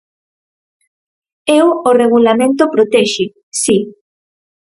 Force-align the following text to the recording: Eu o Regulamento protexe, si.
Eu 1.59 1.65
o 1.89 1.91
Regulamento 2.01 2.63
protexe, 2.73 3.25
si. 3.61 3.77